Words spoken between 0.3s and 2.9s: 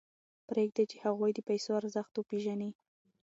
پرېږدئ چې هغوی د پیسو ارزښت وپېژني.